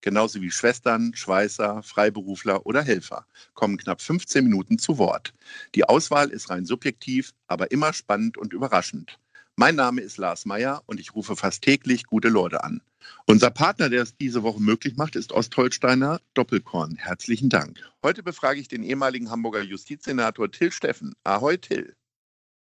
[0.00, 5.34] genauso wie Schwestern, Schweißer, Freiberufler oder Helfer, kommen knapp 15 Minuten zu Wort.
[5.74, 9.18] Die Auswahl ist rein subjektiv, aber immer spannend und überraschend.
[9.56, 12.80] Mein Name ist Lars Meyer und ich rufe fast täglich gute Leute an.
[13.26, 16.96] Unser Partner, der es diese Woche möglich macht, ist Ostholsteiner Doppelkorn.
[16.96, 17.80] Herzlichen Dank.
[18.02, 21.14] Heute befrage ich den ehemaligen Hamburger Justizsenator Till Steffen.
[21.24, 21.96] Ahoi, Till.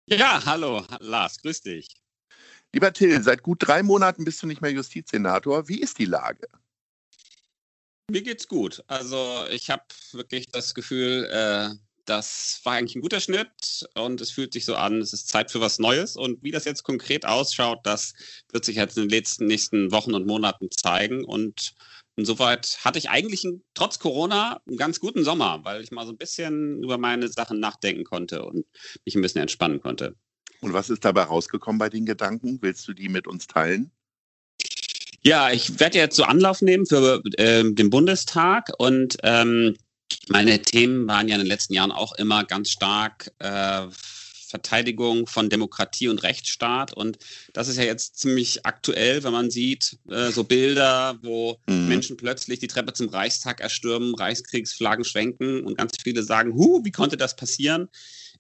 [0.08, 1.88] Ja, hallo, Lars, grüß dich.
[2.72, 5.68] Lieber Till, seit gut drei Monaten bist du nicht mehr Justizsenator.
[5.68, 6.48] Wie ist die Lage?
[8.10, 8.84] Mir geht's gut.
[8.88, 11.70] Also ich habe wirklich das Gefühl, äh,
[12.06, 15.52] das war eigentlich ein guter Schnitt und es fühlt sich so an, es ist Zeit
[15.52, 16.16] für was Neues.
[16.16, 18.14] Und wie das jetzt konkret ausschaut, das
[18.52, 21.24] wird sich jetzt in den letzten nächsten Wochen und Monaten zeigen.
[21.24, 21.74] Und
[22.16, 26.12] insoweit hatte ich eigentlich einen, trotz Corona einen ganz guten Sommer, weil ich mal so
[26.12, 28.66] ein bisschen über meine Sachen nachdenken konnte und
[29.04, 30.16] mich ein bisschen entspannen konnte.
[30.62, 32.60] Und was ist dabei rausgekommen bei den Gedanken?
[32.62, 33.92] Willst du die mit uns teilen?
[35.26, 39.76] Ja, ich werde jetzt so Anlauf nehmen für äh, den Bundestag und ähm,
[40.28, 43.88] meine Themen waren ja in den letzten Jahren auch immer ganz stark äh,
[44.48, 46.94] Verteidigung von Demokratie und Rechtsstaat.
[46.94, 47.18] Und
[47.54, 51.88] das ist ja jetzt ziemlich aktuell, wenn man sieht, äh, so Bilder, wo mhm.
[51.88, 56.92] Menschen plötzlich die Treppe zum Reichstag erstürmen, Reichskriegsflaggen schwenken und ganz viele sagen, hu, wie
[56.92, 57.90] konnte das passieren?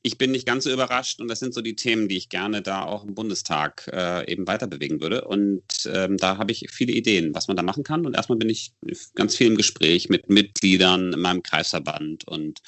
[0.05, 2.61] Ich bin nicht ganz so überrascht und das sind so die Themen, die ich gerne
[2.61, 5.25] da auch im Bundestag äh, eben weiter bewegen würde.
[5.25, 8.05] Und ähm, da habe ich viele Ideen, was man da machen kann.
[8.05, 8.71] Und erstmal bin ich
[9.15, 12.59] ganz viel im Gespräch mit Mitgliedern in meinem Kreisverband und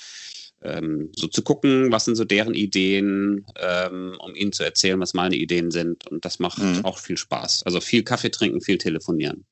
[0.63, 5.13] ähm, so zu gucken, was sind so deren Ideen, ähm, um ihnen zu erzählen, was
[5.13, 6.07] meine Ideen sind.
[6.07, 6.85] Und das macht mhm.
[6.85, 7.61] auch viel Spaß.
[7.67, 9.45] Also viel Kaffee trinken, viel telefonieren.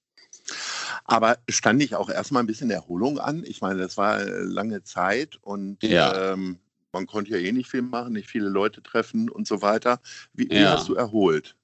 [1.04, 3.44] Aber stand ich auch erstmal ein bisschen Erholung an?
[3.46, 6.34] Ich meine, das war lange Zeit und ja.
[6.34, 6.58] ähm,
[6.96, 10.00] man konnte ja eh nicht viel machen, nicht viele Leute treffen und so weiter.
[10.34, 11.58] Wie, wie hast du erholt?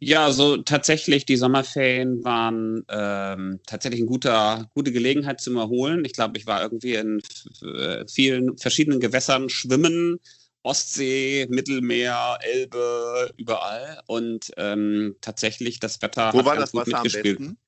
[0.00, 6.04] Ja, so tatsächlich, die Sommerferien waren ähm, tatsächlich eine guter, gute Gelegenheit zum Erholen.
[6.04, 7.20] Ich glaube, ich war irgendwie in
[7.62, 10.18] äh, vielen verschiedenen Gewässern schwimmen,
[10.64, 14.00] Ostsee, Mittelmeer, Elbe, überall.
[14.06, 17.58] Und ähm, tatsächlich das Wetter Wo hat war das Wasser am besten?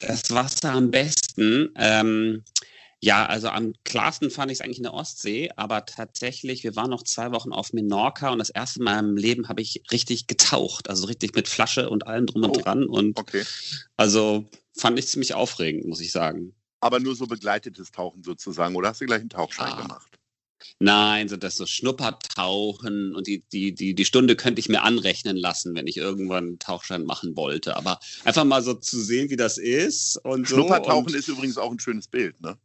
[0.00, 1.70] Das Wasser am besten.
[1.76, 2.42] Ähm,
[3.04, 6.88] ja, also am klarsten fand ich es eigentlich in der Ostsee, aber tatsächlich, wir waren
[6.88, 10.88] noch zwei Wochen auf Menorca und das erste Mal im Leben habe ich richtig getaucht,
[10.88, 12.84] also richtig mit Flasche und allem drum und oh, dran.
[12.84, 13.44] Und okay.
[13.98, 16.54] also fand ich ziemlich aufregend, muss ich sagen.
[16.80, 19.82] Aber nur so begleitetes Tauchen sozusagen, oder hast du gleich einen Tauchschein ah.
[19.82, 20.18] gemacht?
[20.78, 25.36] Nein, so das so Schnuppertauchen und die, die, die, die Stunde könnte ich mir anrechnen
[25.36, 27.76] lassen, wenn ich irgendwann einen Tauchschein machen wollte.
[27.76, 30.16] Aber einfach mal so zu sehen, wie das ist.
[30.24, 32.56] Und Schnuppertauchen so ist übrigens auch ein schönes Bild, ne?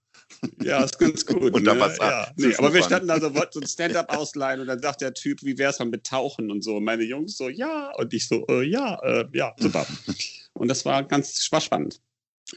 [0.61, 1.53] Ja, ist ganz gut.
[1.53, 1.79] Unter ne?
[1.79, 2.03] Wasser.
[2.03, 2.31] Ja.
[2.35, 5.13] Nee, aber wir standen da so, wollten so ein Stand-up ausleihen und dann sagt der
[5.13, 6.77] Typ, wie wär's mal mit Tauchen und so.
[6.77, 7.91] Und meine Jungs so, ja.
[7.97, 9.85] Und ich so, äh, ja, äh, ja, super.
[10.53, 12.01] Und das war ganz war spannend.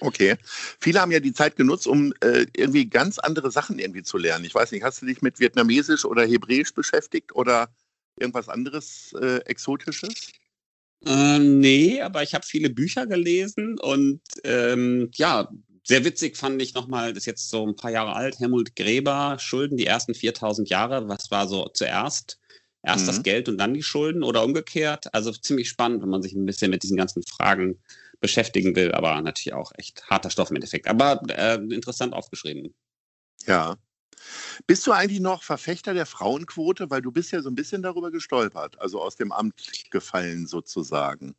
[0.00, 0.36] Okay.
[0.80, 4.44] Viele haben ja die Zeit genutzt, um äh, irgendwie ganz andere Sachen irgendwie zu lernen.
[4.44, 7.68] Ich weiß nicht, hast du dich mit Vietnamesisch oder Hebräisch beschäftigt oder
[8.18, 10.32] irgendwas anderes äh, Exotisches?
[11.04, 15.48] Ähm, nee, aber ich habe viele Bücher gelesen und ähm, ja,
[15.84, 19.36] sehr witzig fand ich nochmal, das ist jetzt so ein paar Jahre alt, Helmut Gräber,
[19.38, 21.08] Schulden die ersten 4000 Jahre.
[21.08, 22.38] Was war so zuerst?
[22.84, 23.06] Erst mhm.
[23.06, 25.12] das Geld und dann die Schulden oder umgekehrt?
[25.14, 27.80] Also ziemlich spannend, wenn man sich ein bisschen mit diesen ganzen Fragen
[28.20, 30.86] beschäftigen will, aber natürlich auch echt harter Stoff im Endeffekt.
[30.86, 32.74] Aber äh, interessant aufgeschrieben.
[33.46, 33.76] Ja.
[34.68, 36.90] Bist du eigentlich noch Verfechter der Frauenquote?
[36.90, 41.34] Weil du bist ja so ein bisschen darüber gestolpert, also aus dem Amt gefallen sozusagen.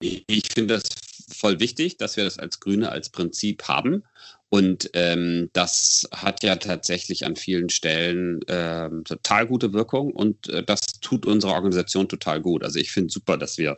[0.00, 1.01] Ich finde das
[1.32, 4.04] voll wichtig, dass wir das als Grüne als Prinzip haben.
[4.48, 10.62] Und ähm, das hat ja tatsächlich an vielen Stellen ähm, total gute Wirkung und äh,
[10.62, 12.62] das tut unserer Organisation total gut.
[12.62, 13.76] Also ich finde super, dass wir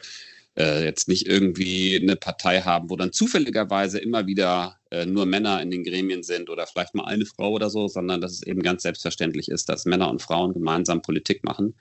[0.59, 5.61] äh, jetzt nicht irgendwie eine Partei haben, wo dann zufälligerweise immer wieder äh, nur Männer
[5.63, 8.63] in den Gremien sind oder vielleicht mal eine Frau oder so, sondern dass es eben
[8.63, 11.75] ganz selbstverständlich ist, dass Männer und Frauen gemeinsam Politik machen.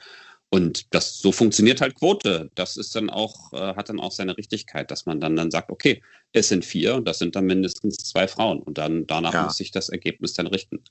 [0.53, 2.51] Und das so funktioniert halt Quote.
[2.53, 5.71] Das ist dann auch, äh, hat dann auch seine Richtigkeit, dass man dann, dann sagt,
[5.71, 8.59] okay, es sind vier und das sind dann mindestens zwei Frauen.
[8.61, 9.43] Und dann danach ja.
[9.45, 10.83] muss sich das Ergebnis dann richten.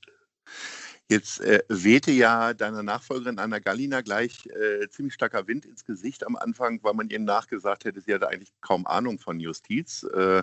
[1.09, 6.27] Jetzt äh, wehte ja deiner Nachfolgerin Anna Gallina gleich äh, ziemlich starker Wind ins Gesicht
[6.27, 10.03] am Anfang, weil man ihr nachgesagt hätte, sie hatte eigentlich kaum Ahnung von Justiz.
[10.03, 10.43] Äh,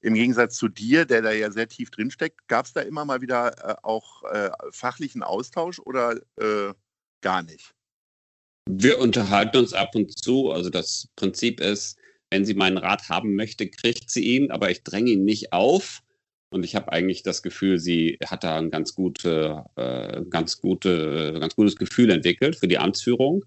[0.00, 3.20] Im Gegensatz zu dir, der da ja sehr tief drinsteckt, gab es da immer mal
[3.20, 6.72] wieder äh, auch äh, fachlichen Austausch oder äh,
[7.20, 7.74] gar nicht?
[8.68, 10.50] Wir unterhalten uns ab und zu.
[10.50, 11.98] Also das Prinzip ist,
[12.30, 16.00] wenn sie meinen Rat haben möchte, kriegt sie ihn, aber ich dränge ihn nicht auf.
[16.52, 21.36] Und ich habe eigentlich das Gefühl, sie hat da ein ganz, gute, äh, ganz, gute,
[21.38, 23.44] ganz gutes Gefühl entwickelt für die Amtsführung.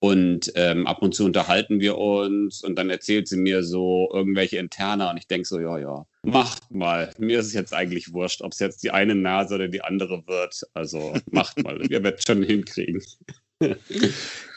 [0.00, 4.58] Und ähm, ab und zu unterhalten wir uns und dann erzählt sie mir so irgendwelche
[4.58, 7.10] Interna und ich denke so, ja, ja, macht mal.
[7.18, 10.22] Mir ist es jetzt eigentlich wurscht, ob es jetzt die eine Nase oder die andere
[10.28, 10.62] wird.
[10.72, 13.02] Also macht mal, wir werden es schon hinkriegen.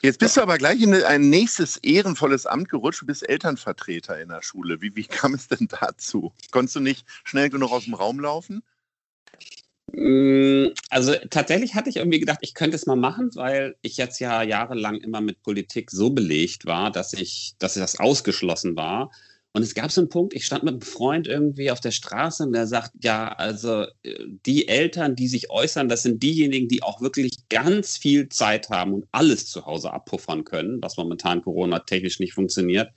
[0.03, 3.01] Jetzt bist du aber gleich in ein nächstes ehrenvolles Amt gerutscht.
[3.01, 4.81] Du bist Elternvertreter in der Schule.
[4.81, 6.33] Wie, wie kam es denn dazu?
[6.51, 8.63] Konntest du nicht schnell genug aus dem Raum laufen?
[9.93, 14.19] Mm, also tatsächlich hatte ich irgendwie gedacht, ich könnte es mal machen, weil ich jetzt
[14.19, 19.11] ja jahrelang immer mit Politik so belegt war, dass ich, dass das ausgeschlossen war.
[19.53, 22.43] Und es gab so einen Punkt, ich stand mit einem Freund irgendwie auf der Straße
[22.43, 24.15] und der sagt, ja, also äh,
[24.45, 28.93] die Eltern, die sich äußern, das sind diejenigen, die auch wirklich ganz viel Zeit haben
[28.93, 32.91] und alles zu Hause abpuffern können, was momentan Corona-technisch nicht funktioniert.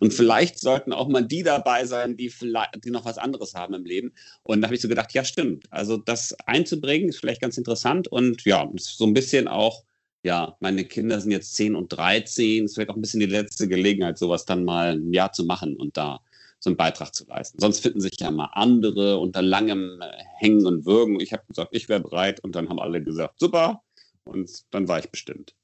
[0.00, 3.74] Und vielleicht sollten auch mal die dabei sein, die, vielleicht, die noch was anderes haben
[3.74, 4.12] im Leben.
[4.42, 5.66] Und da habe ich so gedacht, ja, stimmt.
[5.70, 9.84] Also das einzubringen ist vielleicht ganz interessant und ja, so ein bisschen auch
[10.22, 12.64] ja, meine Kinder sind jetzt 10 und 13.
[12.64, 15.76] Es wird auch ein bisschen die letzte Gelegenheit, sowas dann mal ein Jahr zu machen
[15.76, 16.20] und da
[16.60, 17.60] so einen Beitrag zu leisten.
[17.60, 21.20] Sonst finden sich ja mal andere unter langem äh, Hängen und Würgen.
[21.20, 23.82] Ich habe gesagt, ich wäre bereit und dann haben alle gesagt, super.
[24.24, 25.54] Und dann war ich bestimmt.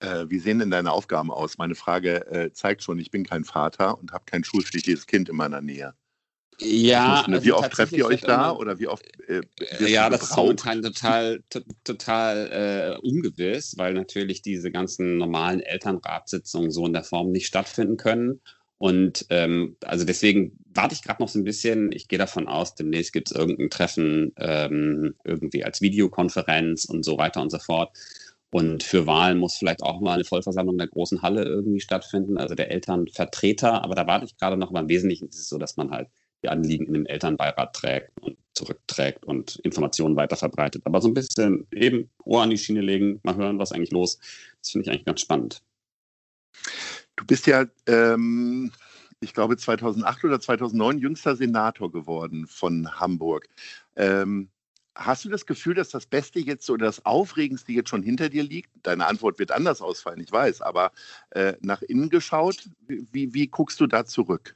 [0.00, 1.58] Äh, wie sehen denn deine Aufgaben aus?
[1.58, 5.36] Meine Frage äh, zeigt schon, ich bin kein Vater und habe kein schulpflichtiges Kind in
[5.36, 5.94] meiner Nähe.
[6.64, 9.04] Ja, also wie oft trefft ihr euch da oder wie oft?
[9.28, 9.42] Äh,
[9.86, 11.42] ja, das ist momentan total,
[11.84, 17.96] total äh, ungewiss, weil natürlich diese ganzen normalen Elternratssitzungen so in der Form nicht stattfinden
[17.96, 18.40] können.
[18.78, 21.92] Und ähm, also deswegen warte ich gerade noch so ein bisschen.
[21.92, 27.16] Ich gehe davon aus, demnächst gibt es irgendein Treffen ähm, irgendwie als Videokonferenz und so
[27.16, 27.96] weiter und so fort.
[28.50, 32.54] Und für Wahlen muss vielleicht auch mal eine Vollversammlung der großen Halle irgendwie stattfinden, also
[32.54, 33.82] der Elternvertreter.
[33.82, 34.70] Aber da warte ich gerade noch.
[34.70, 36.08] Aber im Wesentlichen ist es so, dass man halt
[36.42, 40.82] die Anliegen in den Elternbeirat trägt und zurückträgt und Informationen weiterverbreitet.
[40.84, 44.18] Aber so ein bisschen eben Ohr an die Schiene legen, mal hören, was eigentlich los.
[44.60, 45.62] Das finde ich eigentlich ganz spannend.
[47.16, 48.72] Du bist ja, ähm,
[49.20, 53.48] ich glaube, 2008 oder 2009 jüngster Senator geworden von Hamburg.
[53.96, 54.50] Ähm,
[54.94, 58.42] Hast du das Gefühl, dass das Beste jetzt oder das Aufregendste jetzt schon hinter dir
[58.42, 58.68] liegt?
[58.82, 60.92] Deine Antwort wird anders ausfallen, ich weiß, aber
[61.30, 64.54] äh, nach innen geschaut, wie, wie guckst du da zurück?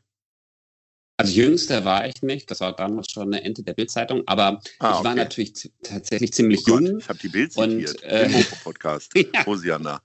[1.18, 4.90] Also jüngster war ich nicht, das war damals schon eine Ente der Bildzeitung, aber ah,
[4.90, 5.04] ich okay.
[5.04, 6.98] war natürlich tatsächlich ziemlich oh jung.
[6.98, 9.46] Ich habe die Bild zitiert, und, äh, im Podcast, ja.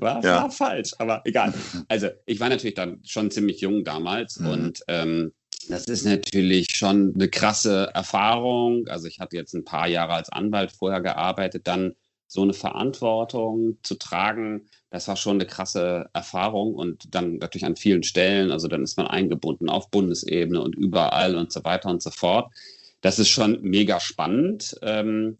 [0.00, 0.42] War, ja.
[0.42, 1.54] war falsch, aber egal.
[1.88, 4.48] Also ich war natürlich dann schon ziemlich jung damals mhm.
[4.48, 5.32] und ähm,
[5.68, 8.88] das ist natürlich schon eine krasse Erfahrung.
[8.88, 11.94] Also ich hatte jetzt ein paar Jahre als Anwalt vorher gearbeitet, dann
[12.26, 17.76] so eine Verantwortung zu tragen, das war schon eine krasse Erfahrung und dann natürlich an
[17.76, 22.02] vielen Stellen, also dann ist man eingebunden auf Bundesebene und überall und so weiter und
[22.02, 22.52] so fort.
[23.00, 24.76] Das ist schon mega spannend.
[24.82, 25.38] Ähm,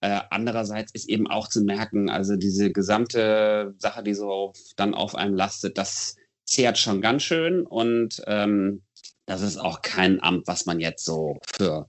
[0.00, 5.14] äh, andererseits ist eben auch zu merken, also diese gesamte Sache, die so dann auf
[5.14, 8.82] einem lastet, das zehrt schon ganz schön und ähm,
[9.26, 11.86] das ist auch kein Amt, was man jetzt so für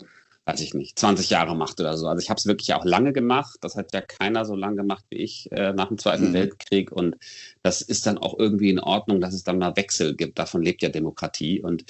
[0.47, 2.07] weiß ich nicht, 20 Jahre macht oder so.
[2.07, 3.57] Also ich habe es wirklich auch lange gemacht.
[3.59, 6.33] Das hat ja keiner so lange gemacht wie ich äh, nach dem Zweiten mhm.
[6.33, 6.89] Weltkrieg.
[6.89, 7.17] Und
[7.63, 10.39] das ist dann auch irgendwie in Ordnung, dass es dann mal Wechsel gibt.
[10.39, 11.61] Davon lebt ja Demokratie.
[11.61, 11.83] Und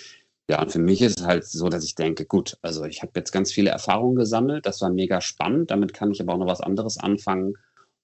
[0.49, 3.11] ja, und für mich ist es halt so, dass ich denke, gut, also ich habe
[3.15, 4.65] jetzt ganz viele Erfahrungen gesammelt.
[4.65, 5.69] Das war mega spannend.
[5.69, 7.53] Damit kann ich aber auch noch was anderes anfangen.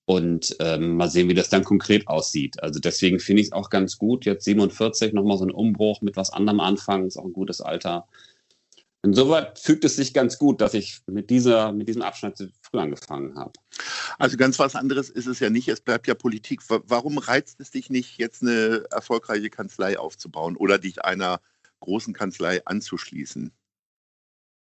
[0.06, 2.62] Und ähm, mal sehen, wie das dann konkret aussieht.
[2.62, 6.16] Also deswegen finde ich es auch ganz gut, jetzt 47 nochmal so ein Umbruch mit
[6.16, 8.06] was anderem anfangen, ist auch ein gutes Alter.
[9.06, 13.38] Insoweit fügt es sich ganz gut, dass ich mit, dieser, mit diesem Abschnitt früh angefangen
[13.38, 13.52] habe.
[14.18, 15.68] Also ganz was anderes ist es ja nicht.
[15.68, 16.62] Es bleibt ja Politik.
[16.70, 21.42] Warum reizt es dich nicht, jetzt eine erfolgreiche Kanzlei aufzubauen oder dich einer
[21.82, 23.52] großen Kanzlei anzuschließen?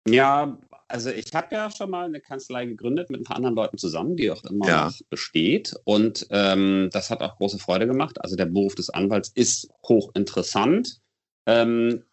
[0.07, 3.79] Ja, also ich habe ja schon mal eine Kanzlei gegründet mit ein paar anderen Leuten
[3.79, 4.87] zusammen, die auch immer ja.
[4.87, 5.75] noch besteht.
[5.85, 8.21] Und ähm, das hat auch große Freude gemacht.
[8.21, 11.01] Also der Beruf des Anwalts ist hochinteressant.
[11.47, 12.05] Ähm,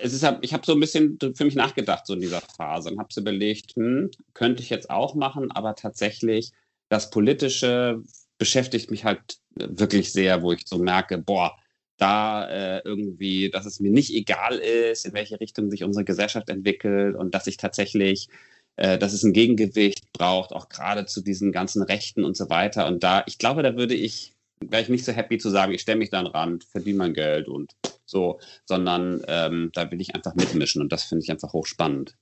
[0.00, 2.98] es ist, ich habe so ein bisschen für mich nachgedacht, so in dieser Phase, und
[2.98, 6.52] habe so überlegt, hm, könnte ich jetzt auch machen, aber tatsächlich
[6.88, 8.02] das Politische
[8.38, 11.56] beschäftigt mich halt wirklich sehr, wo ich so merke, boah,
[11.98, 16.48] da äh, irgendwie, dass es mir nicht egal ist, in welche Richtung sich unsere Gesellschaft
[16.48, 18.28] entwickelt und dass ich tatsächlich
[18.76, 22.86] äh, dass es ein Gegengewicht braucht, auch gerade zu diesen ganzen Rechten und so weiter.
[22.86, 24.32] Und da, ich glaube, da würde ich,
[24.70, 26.98] wäre ich nicht so happy zu sagen, ich stelle mich da an den Rand, verdiene
[26.98, 27.72] mein Geld und
[28.04, 32.16] so, sondern ähm, da will ich einfach mitmischen und das finde ich einfach hochspannend.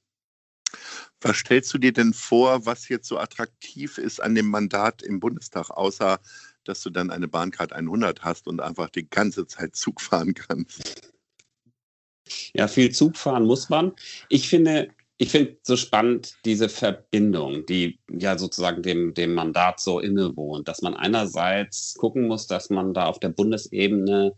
[1.20, 5.20] Was stellst du dir denn vor, was jetzt so attraktiv ist an dem Mandat im
[5.20, 6.20] Bundestag, außer
[6.64, 11.12] dass du dann eine Bahncard 100 hast und einfach die ganze Zeit Zug fahren kannst?
[12.54, 13.92] Ja, viel Zug fahren muss man.
[14.28, 20.00] Ich finde, ich finde so spannend diese Verbindung, die ja sozusagen dem, dem Mandat so
[20.00, 24.34] innewohnt, dass man einerseits gucken muss, dass man da auf der Bundesebene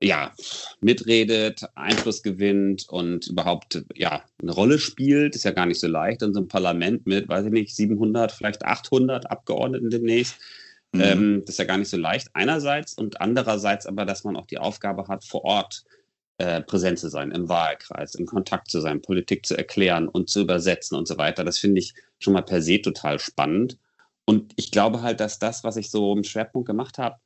[0.00, 0.32] ja,
[0.80, 6.22] mitredet, Einfluss gewinnt und überhaupt ja, eine Rolle spielt, ist ja gar nicht so leicht
[6.22, 10.36] in so einem Parlament mit, weiß ich nicht, 700, vielleicht 800 Abgeordneten demnächst.
[10.92, 11.00] Mhm.
[11.02, 14.46] Ähm, das ist ja gar nicht so leicht einerseits und andererseits aber, dass man auch
[14.46, 16.03] die Aufgabe hat, vor Ort äh,
[16.36, 20.98] präsent zu sein, im Wahlkreis, in Kontakt zu sein, Politik zu erklären und zu übersetzen
[20.98, 21.44] und so weiter.
[21.44, 23.78] Das finde ich schon mal per se total spannend.
[24.24, 27.16] Und ich glaube halt, dass das, was ich so im Schwerpunkt gemacht habe,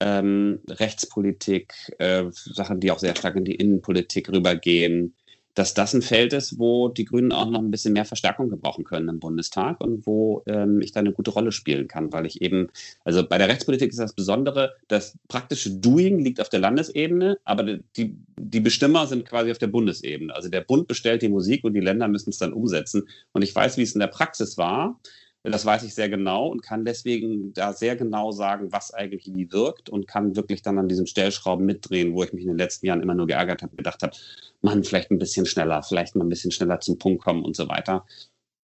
[0.00, 5.14] ähm, Rechtspolitik, äh, Sachen, die auch sehr stark in die Innenpolitik rübergehen,
[5.54, 8.84] dass das ein Feld ist, wo die Grünen auch noch ein bisschen mehr Verstärkung gebrauchen
[8.84, 12.42] können im Bundestag und wo ähm, ich da eine gute Rolle spielen kann, weil ich
[12.42, 12.68] eben,
[13.04, 17.78] also bei der Rechtspolitik ist das Besondere, das praktische Doing liegt auf der Landesebene, aber
[17.96, 20.34] die, die Bestimmer sind quasi auf der Bundesebene.
[20.34, 23.08] Also der Bund bestellt die Musik und die Länder müssen es dann umsetzen.
[23.32, 24.98] Und ich weiß, wie es in der Praxis war.
[25.46, 29.52] Das weiß ich sehr genau und kann deswegen da sehr genau sagen, was eigentlich wie
[29.52, 32.86] wirkt und kann wirklich dann an diesen Stellschrauben mitdrehen, wo ich mich in den letzten
[32.86, 34.16] Jahren immer nur geärgert habe, gedacht habe,
[34.62, 37.68] man, vielleicht ein bisschen schneller, vielleicht mal ein bisschen schneller zum Punkt kommen und so
[37.68, 38.06] weiter.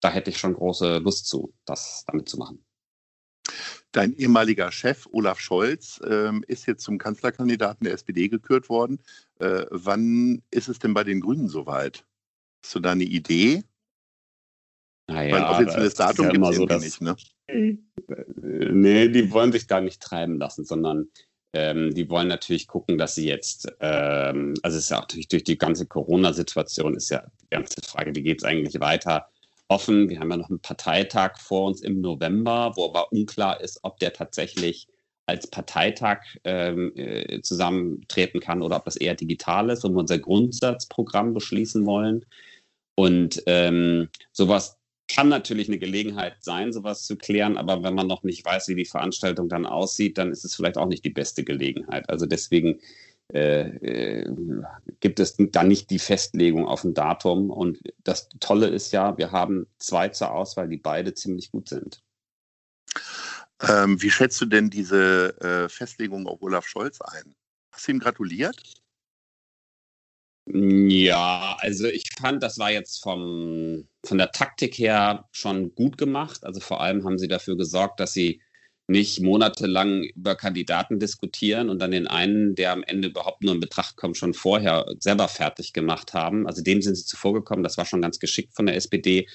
[0.00, 2.64] Da hätte ich schon große Lust zu, das damit zu machen.
[3.92, 9.00] Dein ehemaliger Chef Olaf Scholz ähm, ist jetzt zum Kanzlerkandidaten der SPD gekürt worden.
[9.38, 12.06] Äh, wann ist es denn bei den Grünen soweit?
[12.64, 13.64] Hast du da eine Idee?
[15.10, 17.16] Naja, Weil offizielles Datum ja gibt es so, nicht, ne?
[17.48, 17.76] Äh,
[18.36, 21.08] nee, die wollen sich da nicht treiben lassen, sondern
[21.52, 25.26] ähm, die wollen natürlich gucken, dass sie jetzt, ähm, also es ist ja auch durch,
[25.26, 29.26] durch die ganze Corona-Situation ist ja die ganze Frage, wie geht es eigentlich weiter,
[29.66, 30.08] offen.
[30.08, 33.98] Wir haben ja noch einen Parteitag vor uns im November, wo aber unklar ist, ob
[33.98, 34.86] der tatsächlich
[35.26, 40.18] als Parteitag ähm, äh, zusammentreten kann oder ob das eher digital ist und wir unser
[40.18, 42.24] Grundsatzprogramm beschließen wollen.
[42.96, 44.79] Und ähm, sowas
[45.14, 48.74] kann natürlich eine Gelegenheit sein, sowas zu klären, aber wenn man noch nicht weiß, wie
[48.74, 52.08] die Veranstaltung dann aussieht, dann ist es vielleicht auch nicht die beste Gelegenheit.
[52.08, 52.80] Also deswegen
[53.32, 54.34] äh, äh,
[54.98, 57.50] gibt es da nicht die Festlegung auf ein Datum.
[57.50, 62.02] Und das Tolle ist ja, wir haben zwei zur Auswahl, die beide ziemlich gut sind.
[63.62, 67.34] Ähm, wie schätzt du denn diese äh, Festlegung auf Olaf Scholz ein?
[67.72, 68.74] Hast du ihm gratuliert?
[70.52, 76.44] Ja, also ich fand, das war jetzt vom, von der Taktik her schon gut gemacht.
[76.44, 78.40] Also vor allem haben sie dafür gesorgt, dass sie
[78.88, 83.60] nicht monatelang über Kandidaten diskutieren und dann den einen, der am Ende überhaupt nur in
[83.60, 86.48] Betracht kommt, schon vorher selber fertig gemacht haben.
[86.48, 87.62] Also dem sind sie zuvor gekommen.
[87.62, 89.28] Das war schon ganz geschickt von der SPD.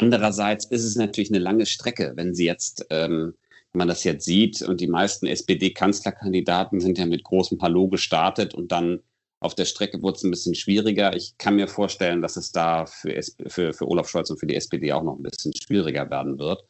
[0.00, 3.34] Andererseits ist es natürlich eine lange Strecke, wenn sie jetzt, ähm,
[3.72, 8.54] wenn man das jetzt sieht, und die meisten SPD-Kanzlerkandidaten sind ja mit großem Hallo gestartet
[8.54, 9.02] und dann
[9.46, 11.14] auf der Strecke wurde es ein bisschen schwieriger.
[11.14, 14.56] Ich kann mir vorstellen, dass es da für, für, für Olaf Scholz und für die
[14.56, 16.64] SPD auch noch ein bisschen schwieriger werden wird.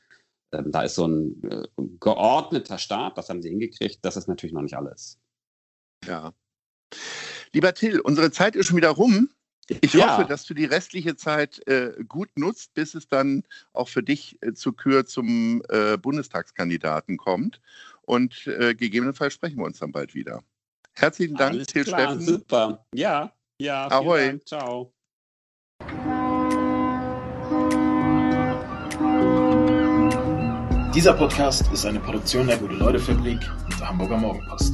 [0.53, 1.67] Ähm, da ist so ein äh,
[1.99, 3.99] geordneter Staat, das haben sie hingekriegt.
[4.03, 5.19] Das ist natürlich noch nicht alles.
[6.07, 6.35] Ja.
[7.53, 9.31] Lieber Till, unsere Zeit ist schon wieder rum.
[9.81, 10.13] Ich ja.
[10.13, 13.43] hoffe, dass du die restliche Zeit äh, gut nutzt, bis es dann
[13.73, 17.61] auch für dich äh, zur Kür zum äh, Bundestagskandidaten kommt.
[18.03, 20.45] Und äh, gegebenenfalls sprechen wir uns dann bald wieder.
[20.99, 22.21] Herzlichen Dank, Alles Till klar, Steffen.
[22.21, 22.87] Super.
[22.95, 23.87] Ja, ja.
[23.89, 24.27] Ahoi.
[24.29, 24.47] Dank.
[24.49, 24.93] Ciao.
[30.95, 34.73] Dieser Podcast ist eine Produktion der Gute-Leute-Fabrik und der Hamburger Morgenpost.